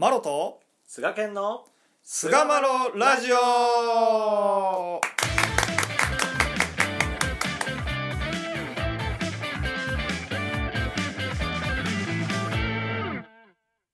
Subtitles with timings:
[0.00, 1.64] マロと菅健の
[2.04, 5.00] 菅マロラジオ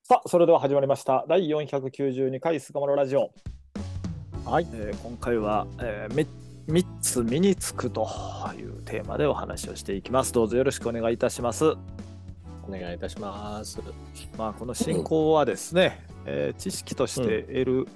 [0.03, 1.25] さあ、それでは始まりました。
[1.27, 3.31] 第492回スカマロラジオ。
[4.45, 6.27] はいえー今回は、えー、
[6.67, 8.07] 3つ身につくと
[8.55, 10.31] いうテーマでお話をしていきます。
[10.33, 11.75] どうぞよろしくお願いいたします。
[12.67, 13.79] お願いいたします
[14.37, 17.87] まあ、この信仰はですね、えー知識として得る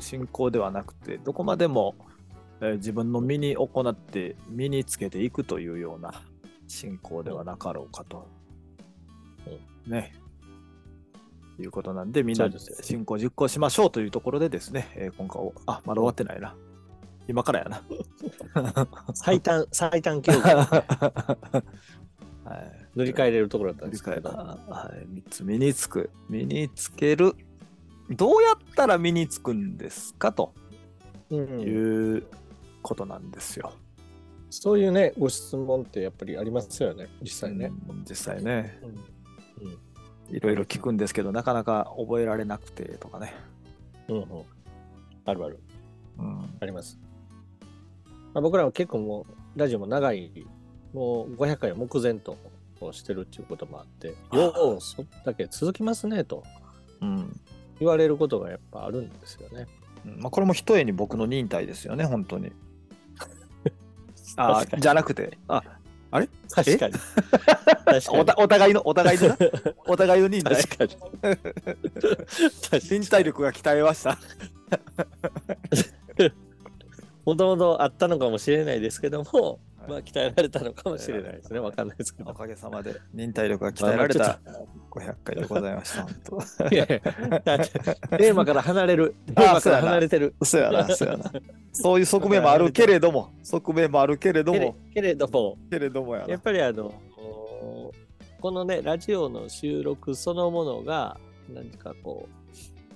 [0.00, 1.94] 信仰ではなくて、どこまでも、
[2.60, 6.22] えー自分の身に行って身につけていくというような
[6.66, 8.26] 信仰ではなかろうかと。
[9.86, 10.14] ね。
[11.58, 12.50] いうことなんで、みんな
[12.82, 16.54] 信仰実行しましょうというところでですね、えー今回を、あ、まだ終わってないな。
[17.28, 17.82] 今からやな。
[19.14, 20.62] 最短最短記録 は
[22.54, 24.30] い塗り替えれるところだったん理ですけど。
[24.30, 26.10] はい、3つ身につく。
[26.28, 27.34] 身につける。
[28.10, 30.32] どうやったら身につくんですか？
[30.32, 30.52] と。
[31.30, 31.60] うん。
[31.60, 31.68] い
[32.18, 32.26] う
[32.82, 33.72] ことなんですよ。
[34.48, 37.08] そういうねご質問ってやっぱりありますよね。
[37.22, 38.78] 実際ね、うん実際ね、
[39.60, 39.68] うん。
[39.68, 39.70] う
[40.32, 40.36] ん。
[40.36, 43.34] いろいろ聞くんですけど、なかなか覚えられなくてとかね。
[44.08, 44.24] うんうん。
[45.24, 45.58] あるある。
[46.18, 46.98] うん、あります、
[48.32, 50.46] まあ、僕らは結構もうラジオも長い。
[50.94, 52.38] もう500回を目前と
[52.92, 56.44] してるっていうこともあってようそんだけ続きますねと。
[57.00, 57.40] うん。
[57.78, 59.66] 言われることがやっぱあるんですよね。
[60.06, 60.20] うん。
[60.20, 62.52] まあ、これも一重に僕の忍耐ですよね、本当に。
[64.36, 65.62] あじゃなくて、あ
[66.50, 66.94] 確かに。
[66.94, 68.20] 確かに。
[68.20, 69.28] おたお互いの、お互いの？
[69.28, 69.36] な、
[69.86, 70.56] お互いの忍耐？
[70.64, 70.90] 確かに。
[72.80, 74.18] 忍耐力が鍛えました。
[77.24, 81.60] もともとあったのかもしれないですけども、はいまあ鍛えられたのかもしれないですね。
[81.60, 82.30] わかんないですけど。
[82.30, 84.40] おかげさまで忍耐力が鍛えられた
[84.90, 86.02] 500回でございました。
[86.02, 86.74] 本当。
[86.74, 89.14] いやいやテーマから離れる。
[89.26, 90.34] テーマから離れてる。
[90.42, 91.32] そうやな、そうやな。
[91.72, 96.28] そういう側面もあるけれども、側面もあるけれども、けれども、けれどもやな。
[96.28, 96.94] やっぱりあの、
[98.40, 101.18] このね、ラジオの収録そのものが、
[101.52, 102.28] 何かこ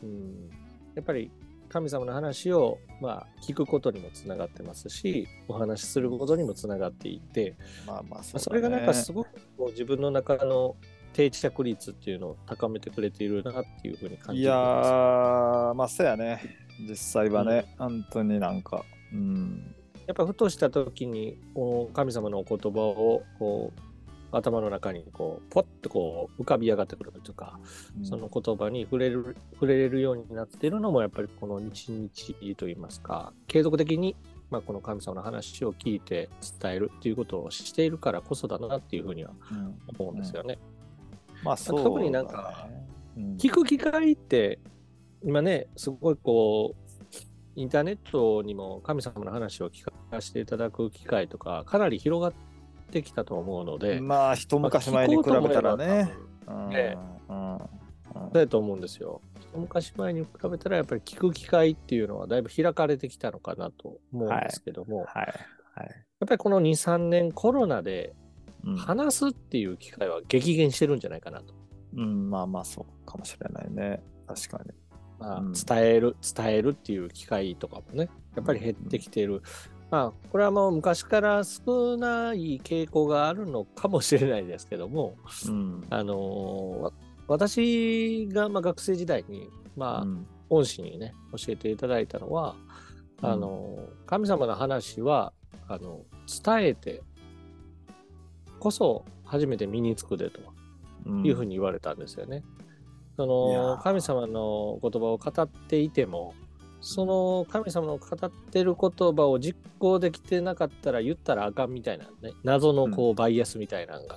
[0.03, 0.50] う、うん、
[0.94, 1.31] やっぱり
[1.70, 10.76] 神様の話を、まあ、聞くことにもつながってますし、お話しすることにもつながっていて、まあまあ、まあ、そそれがなんかすごごくこう自分の中の
[11.12, 14.91] 定着率っていうのを高めてくれているなっていうふうに感じています。
[14.91, 16.41] ー、まあそうやね。
[16.88, 19.75] 実際はね、本当になんか、うん。
[20.06, 23.89] やっぱふとした時にこう神様のお言葉をこう
[24.32, 27.58] 頭の中にこうポッとこう浮かび上がってくるとか、
[28.02, 34.16] その言葉に触れる触れれるようになっているのもやっぱりこの日々といいますか継続的に、
[34.50, 36.28] まあ、この神様の話を聞いて
[36.60, 40.58] 伝えるっていうことをしているからこそだなっていうふうにはうん思うんですよね。
[41.42, 42.69] まあ特になんか
[43.16, 44.58] うん、聞く機会って
[45.24, 46.90] 今ねすごいこう
[47.56, 52.32] インターネットにも神様の話を聞かせていただく機会とかかなり広がっ
[52.90, 56.12] てきたと思うので、まあ一昔前に比べたらね。
[56.46, 57.60] うんええうんうん
[58.32, 59.20] だと思うんですよ。
[59.40, 65.06] 一昔前に比べたらやっぱり聞く機会っていうのはだいぶ開かれてきたのかなと思うんですけども、はい。
[65.16, 65.26] はい。
[66.20, 68.14] やっぱりこの2、3年コロナで
[68.64, 71.54] うん話すっていう機会は激減してるんじゃないかなと。
[71.96, 74.02] うん、まあまあそうかもしれないね。
[74.26, 74.70] 確かに。
[75.18, 79.42] まあ、うん伝える、伝えるっていう機会とかもね、やっぱり減ってきている。
[79.90, 85.84] まあ、これはもう昔から少ない傾向があるのかもしれないですけども、うん。
[85.90, 86.92] あの
[87.26, 92.56] 私がまあ学生時代に、まあ、うん恩師にね、教えていただいたのは、
[93.22, 95.32] あのー神様の話は、
[95.68, 97.02] あの、伝えて
[98.58, 100.40] こそ初めて身につくでと。
[101.06, 102.42] うんいうふうに言われたんですよね。
[103.16, 106.34] そいやーの神様の言葉を語っていても
[106.80, 112.32] その神様の語ってる言葉を実行できてなかったら言ったらあかんみたいなね。
[112.42, 114.16] 謎のこうバイアスみたいなのが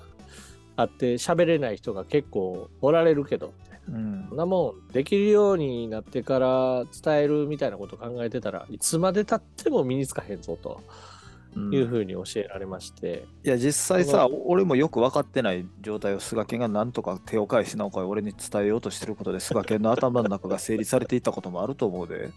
[0.77, 3.53] あって喋れない人が結構おられるけど
[3.89, 7.77] うんそんなもんできるようになってから伝えるみたいな。
[7.77, 11.12] ことを考えてたらいつまでたっても身につかへんぞとうん
[11.55, 22.31] いうふうに教えられまして、いや実際さ俺もよく分かってない状態を菅健がなんとか手を返しなおか俺に伝えようとしてることで菅健の頭の中が整理されていったこともあると思うで。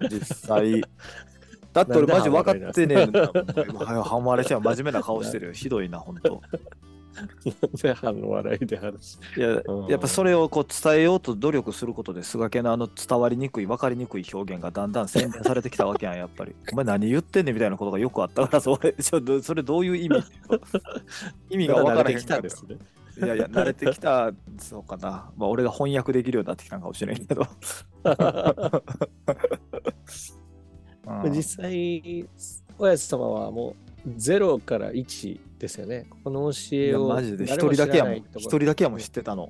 [0.10, 0.82] 実際。
[1.72, 3.30] だって俺マジ分かってねえんだ
[3.72, 4.60] もんははまれちゃう。
[4.62, 5.52] 真面目な顔してるよ。
[5.52, 6.42] ひどいな本当
[7.82, 9.18] 前半の笑いで話。
[9.36, 9.86] いやうん。
[9.86, 16.54] やっぱそれをこう伝えようと努力することで菅家のあの伝わりにくい分かりにくい表現がだんだん洗練されてきたわけやんやっぱり。
[16.72, 20.22] お前何言ってんねんみたいなことがよくあったからそれちょどそれどういう意味
[21.50, 22.38] 意味が分からへん慣れてきた。
[22.38, 22.76] んですね。
[23.18, 25.30] いやいや、慣れてきた、そうかな。
[25.38, 27.46] まあ、俺が翻訳できるようになってきたんかもしれんけど。
[31.24, 31.32] うん。
[31.32, 32.28] 実際、
[32.78, 33.74] おやつ様はも
[34.06, 36.08] う0から1ですよね。
[36.24, 38.16] この教えをマジで一人だけやもん。
[38.16, 39.48] 一人だけやもん知ってたの。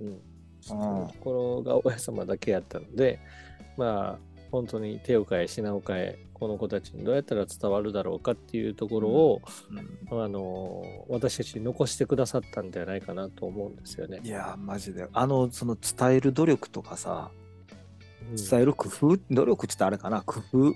[0.00, 0.20] うん
[0.60, 3.20] 知ってるところが親様だけやったので、
[3.76, 4.18] まあ、
[4.50, 9.42] 本当に手を変え品を変え、この子たちにどうやったら伝わるだろうかっていうところを、
[10.10, 14.20] うんあの私たちに残してくださったんじゃないかなと思うんですよね。
[14.22, 15.06] いや、マジで。
[15.12, 17.30] あの、その伝える努力とかさ、
[18.30, 20.74] うん伝える工夫、努力ってあれかな、工夫。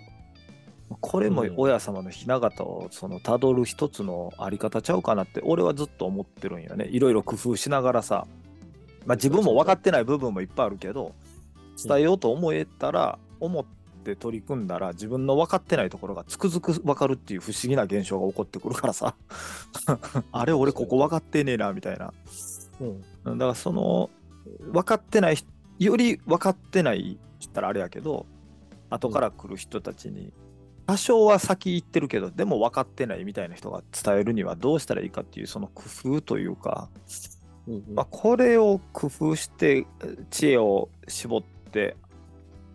[1.00, 1.55] これもうん。
[1.56, 6.87] 親様のひな形をその辿る一つのあり方ちゃうかなって俺はずっと思ってるんよね。
[6.87, 8.27] いろいろ工夫しながらさ、
[9.06, 11.15] まあ、自分も分かってない部分もいっぱいあるけど
[11.83, 13.65] 伝えようと思えたら思っ
[14.05, 19.15] て取り組んだら自分の分かってないところがつくづく分かるっていう不思議な現象が起こってくるからさ。
[20.33, 22.12] あれ俺ここ分かってねえなみたいな。
[22.81, 23.38] うん。
[23.38, 24.11] だからその
[24.73, 28.27] 分かってない人より分かってないって言ったらあれやけど
[28.91, 30.33] 後から来る人たちに
[30.87, 35.84] 多少は先行ってるけどでも分かってないみたいな人が伝えるにはどうしたらいいかっていうその工
[36.17, 36.88] 夫というか、
[37.69, 39.87] うんうんまあ、これを工夫して
[40.31, 41.96] 知恵を絞って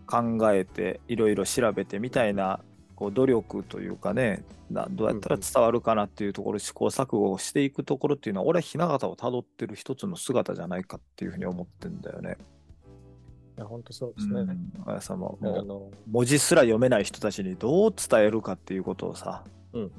[0.05, 2.61] 考えていろいろ調べてみたいな
[2.95, 12.37] こう努力というかねなどうやったら伝わるかなっていうところ試行錯誤をしていくところっていうのは俺は雛形をたどってる一つの姿じゃないかっていうふうに思ってんだよね。
[13.57, 14.41] いや本当そうですね。
[14.41, 19.43] うん、綾さんもあの文字すら読めない人たちにどう伝えるかっていうことをさ、
[19.73, 19.91] うんうん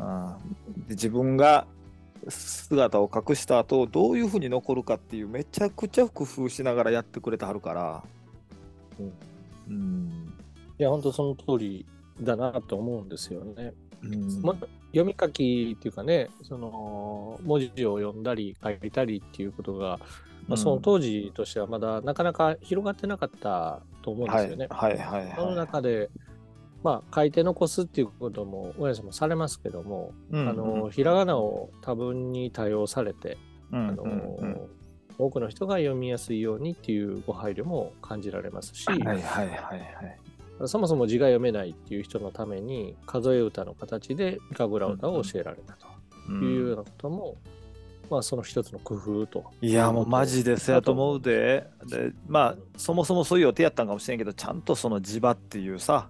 [0.00, 0.86] うん。
[0.88, 1.66] で自分が
[2.28, 8.02] 姿を隠した後どういうふうに残るかっていうめちゃくちゃ工夫しながらやってくれてはるから、
[8.98, 9.12] うん。
[9.68, 10.32] うん。
[10.76, 11.86] いや本当その通り
[12.20, 13.72] だなと思うんですよね。
[14.02, 14.42] うん。
[14.42, 14.56] ま
[14.88, 20.00] 読み書きっていうかねその文字を読んだり書いたりっていうことが、
[20.48, 24.66] まあ、その当時としてはまだなかなか広がってなかったと思うんですよね。
[24.70, 25.36] はいはいはいはい。
[25.36, 26.10] その中で、
[26.82, 33.38] まあ、書いて残すっていうことも親様されますけども、うんあのひらがなを多分に多用されて、
[33.72, 34.10] うんあのうん。
[34.10, 34.60] うん
[35.16, 40.18] 多くの人が読みやすいようにっていうご配慮も感じられますし、はいはいはいはい。
[40.66, 47.36] そもそも字が読めないっていう人のために数え歌の形でイカグラ歌を教えられたというようなことも、
[48.10, 49.44] まあその一つの工夫と。
[49.60, 51.66] いやもうマジでそうやと思うで。
[51.86, 56.08] でまあそもそもそういう予定やったんかもしれんけどちゃんとその地場っていうさ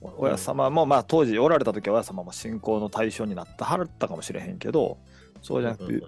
[0.00, 4.98] 親様もまあ当時おられた時は親様も信仰の対象になったはったかもしれへんけど
[5.42, 6.04] そうじゃなくて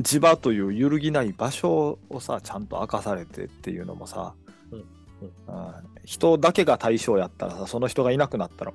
[0.00, 4.34] 地場という揺るぎない場所をさちゃんと明かされてっていうのもさ、
[4.70, 4.84] うんうん。
[5.26, 8.72] うん人だけが対象やったらさその人がいなくなったら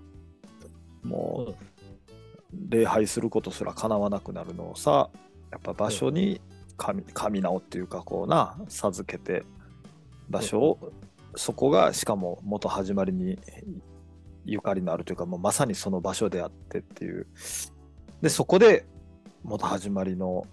[1.02, 1.56] もう
[2.70, 5.10] 礼拝することすらかなわなくなるのをさ
[5.54, 6.42] やっぱ場所に
[6.78, 9.44] 神神名をっていうかこうな授けて
[10.30, 10.80] 場所を
[11.36, 13.38] そこがしかも元始まりに
[14.46, 17.28] ゆかりのあるというかもうまさにその場所であってっていう。
[18.24, 18.88] でそこで
[19.44, 20.48] 元始まりの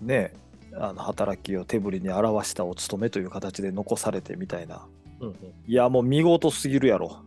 [0.00, 0.32] ね
[0.74, 4.86] あの働きを手振りに表したお勤めという形で残されてみたいな。
[5.20, 5.34] うんうん。
[5.66, 7.18] いやもう見事すぎるやろ。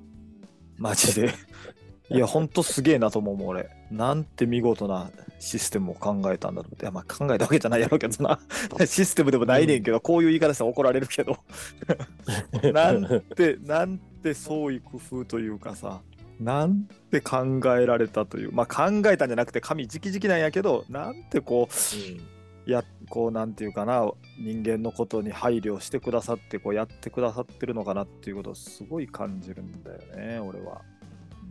[0.78, 1.32] マジで
[2.12, 3.70] いやほんとすげえなと思うもん俺。
[3.92, 6.84] なんて見事なシステムを考えたんだろうって。
[6.84, 8.40] いやまあ考えたわけじゃないやろうけどな。
[8.86, 11.38] システムでもないねんけど、こういう言い方したら怒られるけど。
[12.74, 16.02] なんてなんて創意工夫というかさ
[16.40, 18.52] なんて考えられたという。
[18.52, 30.82] まあ考えたんじゃなくて神直々なんやけどなんてこうやこうなんていうかな人間のことに配慮してくださってこうやってくださってるのかなっていうことをすごい感じるんだよね俺は。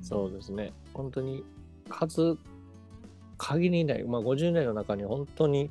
[0.02, 0.72] そうですね。
[0.94, 1.44] 本当に
[1.88, 2.36] 数、
[3.36, 5.70] 限りない、まあ、50年の中に本当に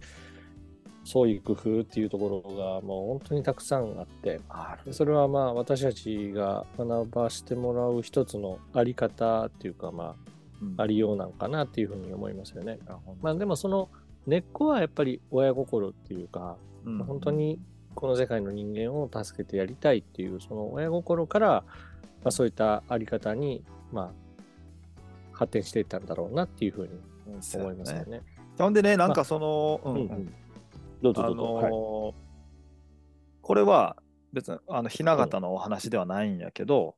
[1.07, 4.41] そういう工夫っていうところがもう本当にたくさんあって、
[4.91, 10.15] それはまあ私たちが学ばしてもらう一つのあり方っていうか、ま
[10.77, 12.79] あ、ありようなんかなっていうふうに思いますよね。
[13.21, 13.89] まあでもその
[14.25, 17.59] 根っこはやっぱり親心っていうか、うん本当に
[17.95, 21.63] この世界の人間を助けてやりたいっていうその親心から、ま
[22.25, 24.11] あ、そういったあり方に、まあ、
[25.31, 26.89] 発展していったんだろうなっていうふうに
[27.27, 28.21] 思いますよね。
[28.57, 30.01] ほんでねなんかその、うんうん。
[30.01, 30.33] うん
[30.99, 31.43] どうぞあどうぞ。
[31.43, 32.13] のーはい。
[33.41, 33.97] これは
[34.33, 36.95] 別にあの雛形のお話ではないんやけど、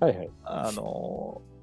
[0.00, 0.30] はいはい。
[0.44, 1.58] あのー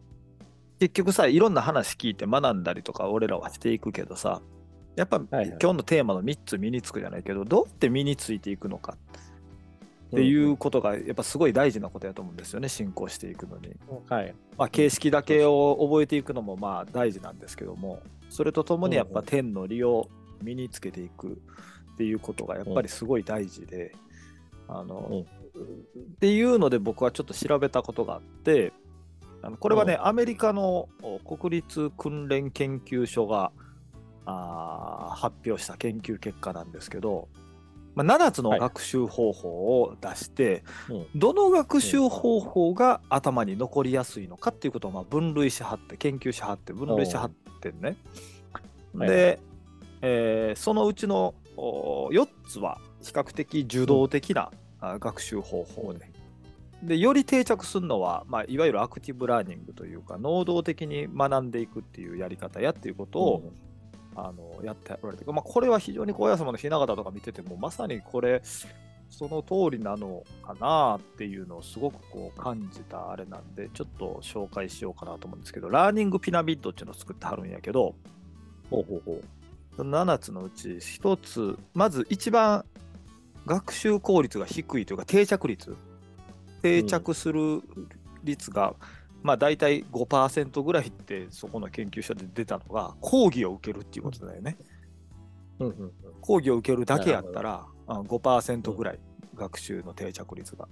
[0.78, 4.42] 結局さいろんな話聞いて学んだりとか俺らはしていくけどさ
[4.98, 5.48] やっぱ、はいはい。
[5.62, 8.98] 今日のテーマの3つ身につくじゃないけどどうやって身についていくのか
[10.08, 13.76] っていうことがやっぱすごい大事なことやと思うんですよね進行していくのに。
[13.90, 14.16] うん。
[14.16, 14.36] はい。
[14.58, 20.10] まあ、形式だけを覚えていくのもまあ大事なんですけどもそれとともにやっぱ天の利を
[20.42, 21.40] 身につけていく
[21.94, 23.94] っていうことがやっぱりすごい大事で、
[24.68, 25.24] あの
[26.14, 28.74] っていうので僕はちょっと調べたことがあって
[29.42, 30.90] あのこれはね、うアメリカの
[31.26, 33.52] 国立訓練研究所が
[34.26, 37.28] あー発表した研究結果なんですけど、
[37.96, 38.60] まあ、7つのはい。
[38.60, 41.08] 学習方法を出して、うん。
[41.16, 47.98] どの学習方法が頭に残りやすいのかっていうことをまあ分類しはって研究しはって分類しはってんね。
[48.94, 49.40] はいで、
[50.02, 56.10] えーそのうちのお4つは比較的受動的な、あ学習方法で。
[56.84, 63.54] でより定着するのは、まあ、いわゆるアクティブラーニングというか能動的に学んでいくっていうやり方やっていうことを、
[64.16, 68.42] あのやっておられて、まあ、これは非常に高野様の雛形とか見ててもまさにこれ
[69.10, 77.96] その通りなのかなっていうのをすごくこう感じたあれなんでちょっと紹介しようかなと思うんですけどラーニングピラミッドっていうのを作ってはるんやけど
[78.70, 79.24] ほうほうほう。
[79.78, 82.66] 7つのうち1つまず一番
[83.46, 85.76] 学習効率が低いというか定着率
[86.62, 87.62] 定着する
[88.24, 88.74] 率が、
[89.26, 94.56] まあ大体5%ぐらいってそこの研究所で出たのが講義を受けるっていうことだよね。
[95.60, 95.92] うんうんうん
[96.22, 99.00] 講義を受けるだけやったらあ5%ぐらい
[99.36, 100.68] 学習の定着率が。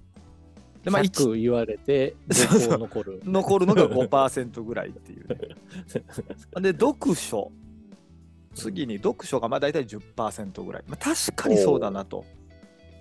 [0.83, 3.21] でまあ、一100言われて、 そうそう5残る。
[3.23, 5.37] 残るのが5%ぐらいっていうね。
[6.61, 7.51] で、読書。
[8.53, 10.83] 次に読書がまあ大体10%ぐらい。
[10.87, 12.25] まあ、確かにそうだなと。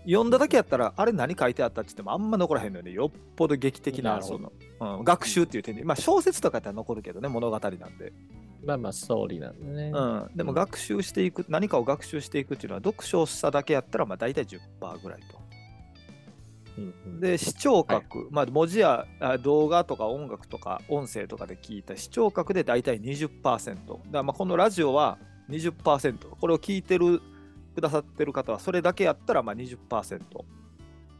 [0.04, 2.92] 読んだだけやったら、あれ何書いてあったって言ってもあんま残らへんのよね。
[2.92, 8.12] よっぽど劇的なその、うん、学習っていう点で、まあ小説とかやったら残るけどね、物語なんで。
[8.64, 9.90] まあまあ、ストーリーなんでね。
[9.92, 14.58] うん、でも学習していく、何かを学習していくっていうのは、読書をしただけやったら、まあ大体10%
[15.02, 15.42] ぐらいと。
[16.78, 17.20] うんうん。
[17.20, 25.18] で視聴覚、まあ、文字やあ動画とか音楽とか音声とかで聞いた視聴覚で大体20%だからまあこのラジオは
[25.50, 27.20] 20%これを聞いてる
[27.74, 30.20] くださってる方はそれだけやったらまあ20%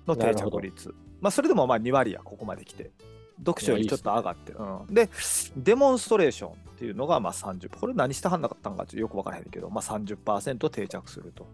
[0.07, 0.95] の定着率。
[1.21, 2.91] まあそれでもまあ2割やここまで来て
[3.39, 4.95] 読書よりちょっと上がってる、うん。
[4.95, 5.09] で
[5.57, 11.47] デモンストレーションっていうのがまあ30これ何してはんなかったんかちょっとよく分からへんけど、まあ、30%定着すると。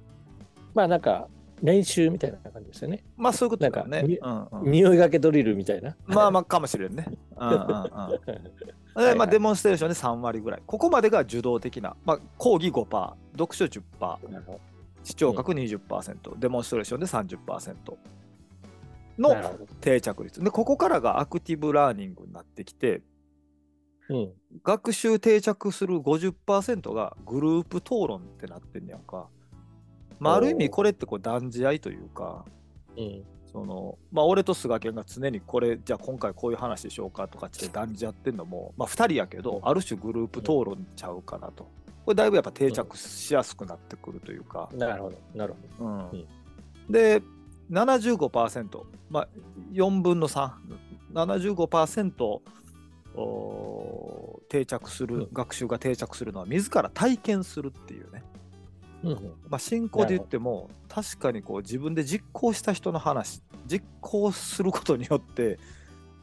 [0.75, 1.28] まあなんか、
[1.62, 3.02] 練習みたいな感じですよね。
[3.17, 3.90] まあそういうことだよね。
[3.90, 4.71] なんかみうんうん。
[4.71, 5.97] 匂いがけドリルみたいな。
[6.07, 7.07] まあまあかもしれんね。
[7.37, 9.19] うんうんうん。
[9.19, 10.62] まあ、デモンストレーションで3割ぐらい。
[10.67, 14.61] ここまでが受動的な、まあ、講義5%、読書10%、なるほ
[15.02, 17.99] 視聴覚20%、デモンストレーションで30%ど
[19.19, 20.43] の定着率。
[20.43, 23.02] で、ここからがアクティブラーニングになってきて、
[24.09, 24.33] うん。
[24.62, 29.28] 学習定着する50%がグループ討論ってなってんねやんか。
[30.19, 32.45] まあ、ある意味これってこう断じ合いというか、
[32.97, 33.25] うん。
[33.50, 41.67] そのまあ、俺と菅健が常にこれじゃあ今回こういう話しようかとかって断じ合ってんのも、まあ、2人やけど、うんある種グループ討論ちゃうかなと。
[42.09, 44.71] これだいぶやっぱ定着しやすくなってくるというか。
[44.73, 45.19] なるほど。
[45.35, 46.27] なるほうんうん
[46.88, 47.21] で、
[47.71, 49.29] 75%、まあ、
[49.73, 50.50] 4分の3、
[51.12, 52.41] 75%
[53.15, 58.23] おー定着する、うん学習が定着するのは自ら体験するっていうね。
[59.05, 59.11] ど。
[59.11, 59.25] うんうん。
[59.50, 65.59] まあ、進行で言っても確かにこう自分で実行した人の話実行することによって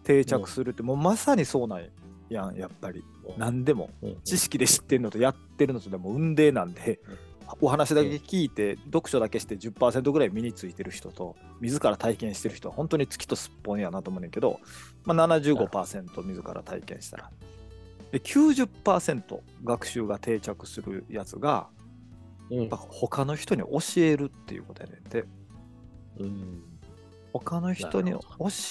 [0.03, 1.83] 定着するって、もうまさにそうなん
[2.29, 3.03] やんやっぱり。
[3.37, 3.89] 何でも。
[4.23, 6.99] 知識で知ってるのとやってるのとでも運命なんで、
[7.61, 14.59] お話だけ聞いて読書だけして10%ぐらい身についてる人と自ら体験してる人は本当に月とすっぽんやなと思うねんけど、
[15.03, 17.31] まあ、75%自ら体験したら。
[18.11, 21.67] で90%学習が定着するやつが
[22.49, 22.59] うん。
[22.61, 25.25] やっぱ他の人に教えるっていうことやねんて。
[26.19, 26.63] うん。
[27.33, 28.19] 他の人に教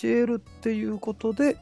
[0.04, 1.58] えるっていうことで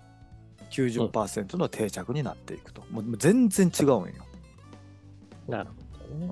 [0.72, 4.06] 90%の定着になっていくと、もうもう全然違うんよ、
[5.48, 6.26] なるほどね。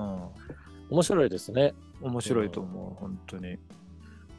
[0.90, 1.74] う面白いですね。
[2.02, 3.58] ん、面白いと思う本当に。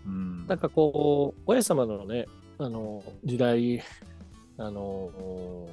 [0.05, 0.47] うん。
[0.47, 2.25] なんかこう、親様のね、
[2.57, 3.81] あの、時代、
[4.57, 5.69] あの、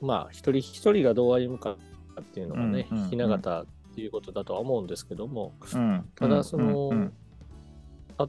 [0.00, 1.76] まあ、一人一人がどう歩むか
[2.20, 6.08] っていうのがねうんうんうん、っていうことだとは思うんですけども、うん。
[6.14, 7.12] ただその、うんうん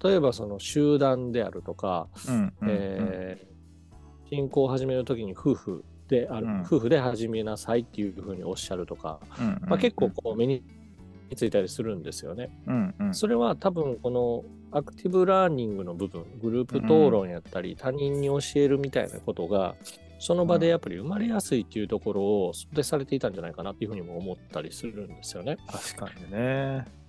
[0.01, 2.69] 例えばその集団であるとか、うんうん。
[2.69, 3.50] えー
[4.31, 6.61] 信仰を始めるときに夫婦である、うん。
[6.61, 10.63] 夫婦で始めなさいっていうふうにおっしゃるとか、うんまあ、結構こう目に
[11.35, 12.49] ついたりするんですよね。
[12.67, 13.13] うんうん。
[13.13, 19.75] それは多分このアクティブラーニングの部分、グループ討論やったり、他人に教えるみたいなことが、
[20.19, 25.57] その場でやっぱり生まれやすいっていうところを想定されていたんじゃないかなっていうふうにも思ったりするんですよね。
[25.67, 27.00] 確かにね、うん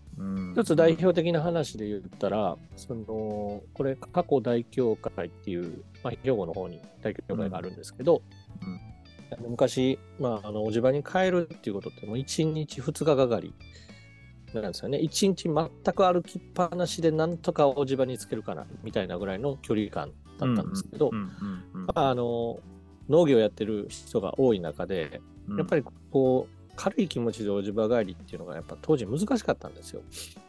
[0.53, 8.23] 一つ代表的な話で言ったら、そのこれ、過去大教会っていう、まあ、兵庫の方に大教会があるんですけど、
[8.63, 9.51] うん。
[9.51, 13.55] 昔、まあ、あのおじ場に帰るっていうことって、もう1日2日がかり
[14.53, 14.99] なんですよね。
[14.99, 21.11] 一日全く歩きっぱなしでなんとかおじ場につけるかなみたいなぐらいの距離感だったんですけど、
[23.09, 25.59] 農業やってる人が多い中で、うん。
[25.59, 30.03] やっぱりこう軽い気持ちでおじ場帰りっていうのがやっぱ当時難しかったんですよ。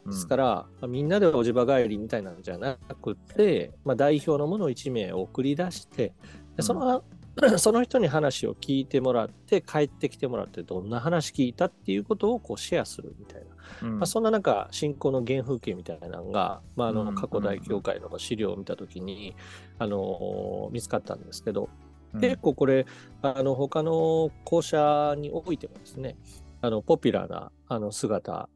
[0.06, 6.14] ですから、まあみんなでおじ場帰りみたいなんじゃなくて、まあ、代表の者1名を送り出して、
[6.56, 7.04] でその、
[7.58, 13.88] その人に話を聞いてもらって、帰ってきてもらって、どんな話聞いたっていうことをこうシェアするみたいな。
[13.88, 14.00] うん。
[14.00, 17.16] まあ、そんな中、信仰の原風景みたいなのが、まあ、あのうん。
[17.16, 19.36] 過去大教会の資料を見たときに、
[19.80, 21.83] あの見つかったんですけど、うん
[22.20, 22.86] 結構これ、
[23.22, 26.16] あの他の校舎においてもですね、
[26.62, 28.50] あのポピュラーなあの姿、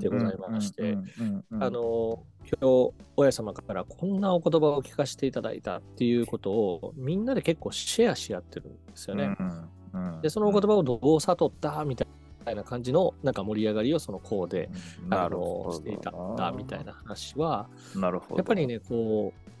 [0.00, 0.98] でございまして
[1.60, 2.24] あの
[2.60, 9.36] 今日、親様からこんなお言葉を聞かせていただいたっていうことを、みんなで結構シェアし合ってるんですよね。
[10.22, 12.04] で、そのお言葉をどう悟ったみた
[12.50, 14.68] いな感じのなんか盛り上がりをその校で
[15.10, 18.36] あのしていたんだみたいな話は、なるほど。
[18.36, 19.52] やっぱりね、こう、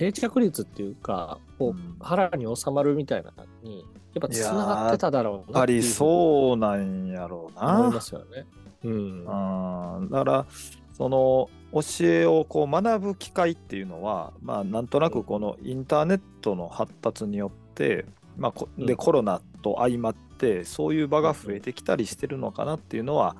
[0.00, 1.96] 定着率っていうか、こう、うん。
[2.00, 7.80] 腹に収まるみたいなのに、やっぱつながってただろうやっぱりそうなんやろうな。
[7.80, 8.46] 思いますよね。
[8.82, 8.92] うん。
[8.92, 10.08] うん。
[10.10, 10.46] だから
[10.94, 18.06] その教えをこう学ぶ機会っていうのは、まあ、なんとなくこのインターネットの発達によって、
[18.38, 18.96] まあ、こでうん。
[18.96, 23.36] コロナと相まってそういう場が増えてきたりしてるのかなっていうのは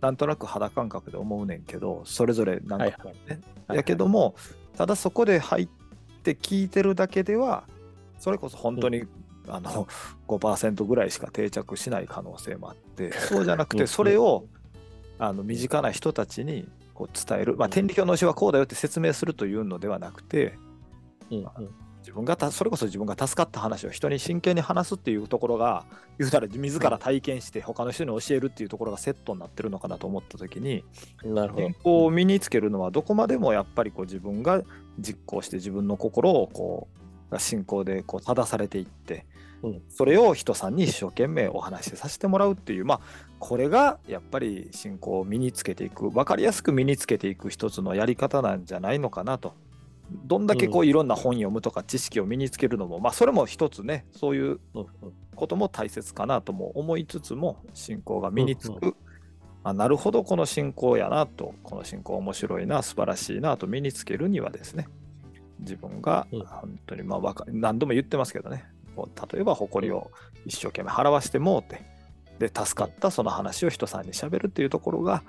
[0.00, 3.14] なんとなく肌感覚で思うねんけどそれぞれなんか、はいはい。
[3.28, 3.76] ねはい。
[3.76, 4.34] やけども
[4.78, 5.68] ただそこで入っ
[6.34, 7.64] て聞いてるだけでは
[8.18, 9.04] それこそ本当に、
[9.46, 9.86] あの
[10.26, 13.78] 5%ぐらいしか定着しない可能性もあってそうじゃなくうん。
[13.78, 14.44] てそれを
[15.18, 20.58] あの身近な人たちにこう伝える、まあ、天理教の教えはこうだよって説明するというのではなくて
[21.30, 21.46] うんうん
[22.08, 25.84] 自分がたそれこそ自分が助かった話を人に真剣に話すっていうところが
[26.18, 30.84] 言うたら自ら体験して他の人に教えるっていうところがセットになってるのかなと思った時に
[31.22, 31.76] なるほど健。
[31.76, 34.62] 康を身につけるのはどこまでもやっぱりこう自分が
[34.98, 36.88] 実行して自分の心をこ
[37.28, 39.26] うが信仰でこう正されていって、
[39.62, 43.00] うんそれを人さんに一生懸命お話しさせてもらうっていうまあ
[43.38, 49.52] これがやっぱり信仰を身につけていく分かりやすく身につけていく一つのやり方なんじゃないのかなと。
[50.10, 54.60] どんだけこういろんな本読むとか知識を身につけるのも、まあそれも一つねそういう
[55.34, 58.94] ことも大切かなとも思いつつも信仰が身につく、うん
[59.64, 64.86] あなるほどこの信仰やなとこの信仰面白いな素晴らしいなと身につけるにはですね
[65.60, 66.44] 自分がうん。
[66.44, 68.64] 本当にまあ何度も言ってますけどね
[68.96, 70.10] 例えば誇りを
[70.46, 71.82] 一生懸命払わしてもうて
[72.38, 75.22] で助かったその話を人さんにしゃべるっていうところが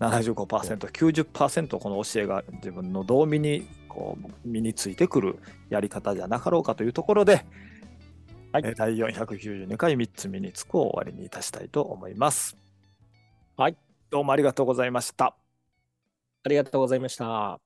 [0.00, 5.38] 75%90% この教えが自分のどう身にこう身についてくる
[5.70, 7.44] やり方じゃなかろうかというところで
[8.52, 12.56] はいえー第492回3つ身につくを終わりにいたしたいと思います。
[13.56, 13.76] はい。
[14.10, 15.36] どうもありがとうございました。
[16.44, 17.63] ありがとうございました。